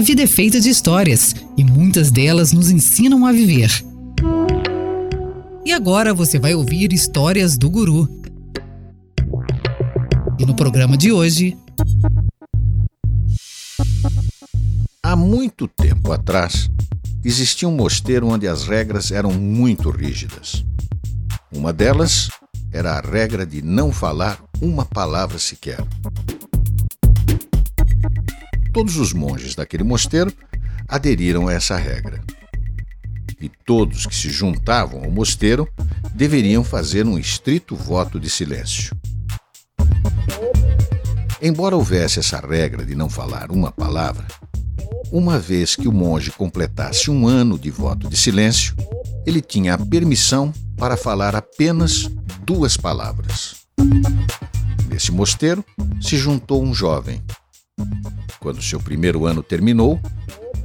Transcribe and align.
A 0.00 0.02
vida 0.02 0.22
é 0.22 0.26
feita 0.26 0.58
de 0.58 0.70
histórias 0.70 1.34
e 1.58 1.62
muitas 1.62 2.10
delas 2.10 2.54
nos 2.54 2.70
ensinam 2.70 3.26
a 3.26 3.32
viver. 3.32 3.70
E 5.62 5.74
agora 5.74 6.14
você 6.14 6.38
vai 6.38 6.54
ouvir 6.54 6.90
histórias 6.90 7.58
do 7.58 7.68
Guru. 7.68 8.08
E 10.38 10.46
no 10.46 10.56
programa 10.56 10.96
de 10.96 11.12
hoje. 11.12 11.54
Há 15.02 15.14
muito 15.14 15.68
tempo 15.68 16.12
atrás, 16.12 16.70
existia 17.22 17.68
um 17.68 17.76
mosteiro 17.76 18.26
onde 18.26 18.48
as 18.48 18.66
regras 18.66 19.10
eram 19.10 19.34
muito 19.34 19.90
rígidas. 19.90 20.64
Uma 21.54 21.74
delas 21.74 22.30
era 22.72 22.92
a 22.92 23.00
regra 23.02 23.44
de 23.44 23.60
não 23.60 23.92
falar 23.92 24.42
uma 24.62 24.86
palavra 24.86 25.38
sequer. 25.38 25.84
Todos 28.72 28.96
os 28.96 29.12
monges 29.12 29.54
daquele 29.54 29.82
mosteiro 29.82 30.32
aderiram 30.88 31.48
a 31.48 31.52
essa 31.52 31.76
regra. 31.76 32.20
E 33.40 33.48
todos 33.48 34.06
que 34.06 34.14
se 34.14 34.30
juntavam 34.30 35.02
ao 35.04 35.10
mosteiro 35.10 35.68
deveriam 36.14 36.62
fazer 36.62 37.06
um 37.06 37.18
estrito 37.18 37.74
voto 37.74 38.20
de 38.20 38.28
silêncio. 38.28 38.94
Embora 41.42 41.74
houvesse 41.74 42.18
essa 42.18 42.38
regra 42.38 42.84
de 42.84 42.94
não 42.94 43.08
falar 43.08 43.50
uma 43.50 43.72
palavra, 43.72 44.26
uma 45.10 45.38
vez 45.38 45.74
que 45.74 45.88
o 45.88 45.92
monge 45.92 46.30
completasse 46.30 47.10
um 47.10 47.26
ano 47.26 47.58
de 47.58 47.70
voto 47.70 48.08
de 48.08 48.16
silêncio, 48.16 48.76
ele 49.26 49.40
tinha 49.40 49.74
a 49.74 49.78
permissão 49.78 50.52
para 50.76 50.96
falar 50.96 51.34
apenas 51.34 52.10
duas 52.44 52.76
palavras. 52.76 53.56
Nesse 54.88 55.10
mosteiro 55.10 55.64
se 56.00 56.16
juntou 56.16 56.62
um 56.62 56.74
jovem. 56.74 57.22
Quando 58.40 58.62
seu 58.62 58.80
primeiro 58.80 59.26
ano 59.26 59.42
terminou, 59.42 60.00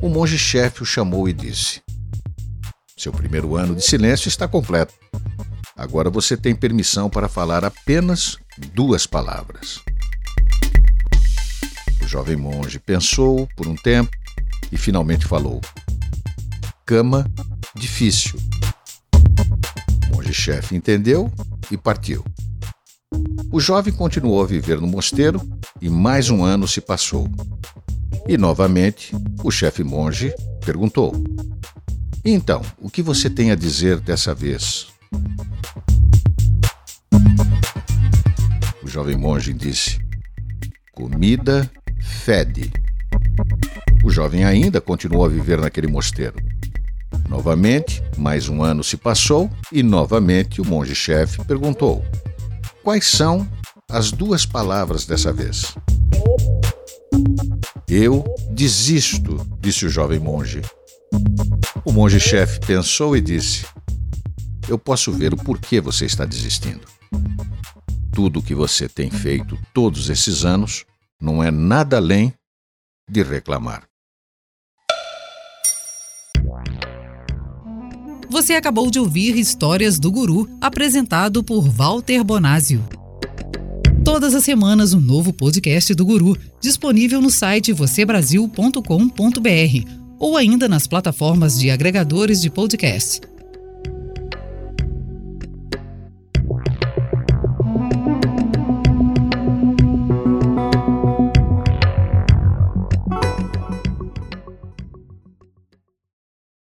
o 0.00 0.08
monge-chefe 0.08 0.82
o 0.82 0.86
chamou 0.86 1.28
e 1.28 1.32
disse: 1.32 1.82
Seu 2.96 3.12
primeiro 3.12 3.56
ano 3.56 3.74
de 3.74 3.82
silêncio 3.82 4.28
está 4.28 4.46
completo. 4.46 4.94
Agora 5.76 6.08
você 6.08 6.36
tem 6.36 6.54
permissão 6.54 7.10
para 7.10 7.28
falar 7.28 7.64
apenas 7.64 8.38
duas 8.72 9.08
palavras. 9.08 9.80
O 12.00 12.06
jovem 12.06 12.36
monge 12.36 12.78
pensou 12.78 13.48
por 13.56 13.66
um 13.66 13.74
tempo 13.74 14.16
e 14.70 14.76
finalmente 14.76 15.26
falou: 15.26 15.60
Cama 16.86 17.28
difícil. 17.74 18.38
O 20.12 20.16
monge-chefe 20.16 20.76
entendeu 20.76 21.28
e 21.72 21.76
partiu. 21.76 22.24
O 23.54 23.60
jovem 23.60 23.92
continuou 23.92 24.42
a 24.42 24.46
viver 24.46 24.80
no 24.80 24.86
mosteiro 24.88 25.40
e 25.80 25.88
mais 25.88 26.28
um 26.28 26.42
ano 26.42 26.66
se 26.66 26.80
passou. 26.80 27.30
E 28.26 28.36
novamente 28.36 29.14
o 29.44 29.50
chefe 29.52 29.84
monge 29.84 30.34
perguntou: 30.66 31.14
Então, 32.24 32.62
o 32.80 32.90
que 32.90 33.00
você 33.00 33.30
tem 33.30 33.52
a 33.52 33.54
dizer 33.54 34.00
dessa 34.00 34.34
vez? 34.34 34.88
O 38.82 38.88
jovem 38.88 39.16
monge 39.16 39.52
disse: 39.52 40.00
Comida 40.92 41.70
fede. 42.24 42.72
O 44.02 44.10
jovem 44.10 44.44
ainda 44.44 44.80
continuou 44.80 45.24
a 45.24 45.28
viver 45.28 45.60
naquele 45.60 45.86
mosteiro. 45.86 46.34
Novamente, 47.28 48.02
mais 48.18 48.48
um 48.48 48.64
ano 48.64 48.82
se 48.82 48.96
passou 48.96 49.48
e 49.70 49.80
novamente 49.80 50.60
o 50.60 50.64
monge-chefe 50.64 51.44
perguntou: 51.44 52.04
Quais 52.84 53.06
são 53.06 53.50
as 53.90 54.12
duas 54.12 54.44
palavras 54.44 55.06
dessa 55.06 55.32
vez? 55.32 55.74
Eu 57.88 58.22
desisto, 58.50 59.38
disse 59.58 59.86
o 59.86 59.88
jovem 59.88 60.18
monge. 60.18 60.60
O 61.82 61.90
monge-chefe 61.90 62.60
pensou 62.60 63.16
e 63.16 63.22
disse: 63.22 63.64
Eu 64.68 64.78
posso 64.78 65.10
ver 65.10 65.32
o 65.32 65.36
porquê 65.38 65.80
você 65.80 66.04
está 66.04 66.26
desistindo. 66.26 66.86
Tudo 68.12 68.40
o 68.40 68.42
que 68.42 68.54
você 68.54 68.86
tem 68.86 69.10
feito 69.10 69.58
todos 69.72 70.10
esses 70.10 70.44
anos 70.44 70.84
não 71.18 71.42
é 71.42 71.50
nada 71.50 71.96
além 71.96 72.34
de 73.10 73.22
reclamar. 73.22 73.88
Você 78.34 78.54
acabou 78.54 78.90
de 78.90 78.98
ouvir 78.98 79.38
Histórias 79.38 80.00
do 80.00 80.10
Guru, 80.10 80.50
apresentado 80.60 81.44
por 81.44 81.68
Walter 81.68 82.24
Bonásio. 82.24 82.84
Todas 84.04 84.34
as 84.34 84.42
semanas, 84.42 84.92
um 84.92 85.00
novo 85.00 85.32
podcast 85.32 85.94
do 85.94 86.04
Guru, 86.04 86.36
disponível 86.60 87.22
no 87.22 87.30
site 87.30 87.72
vocêbrasil.com.br 87.72 89.88
ou 90.18 90.36
ainda 90.36 90.68
nas 90.68 90.88
plataformas 90.88 91.56
de 91.56 91.70
agregadores 91.70 92.42
de 92.42 92.50
podcast. 92.50 93.20